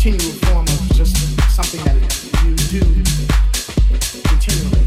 [0.00, 1.16] continual form of just
[1.50, 1.96] something that
[2.44, 2.78] you do
[4.30, 4.86] continually.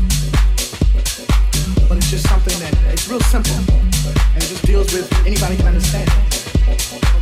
[1.90, 5.68] But it's just something that it's real simple and it just deals with anybody can
[5.68, 6.10] understand.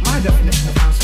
[0.06, 0.99] My definition of house